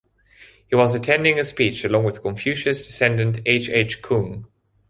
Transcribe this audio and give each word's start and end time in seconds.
He 0.67 0.75
was 0.75 0.95
attending 0.95 1.37
a 1.37 1.43
speech 1.43 1.85
along 1.85 2.05
with 2.05 2.23
Confucius 2.23 2.81
descendant 2.81 3.39
H. 3.45 3.69
H. 3.69 4.01
Kung. 4.01 4.47